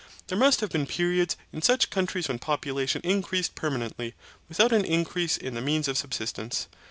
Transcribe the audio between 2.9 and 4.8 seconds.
increased permanently, without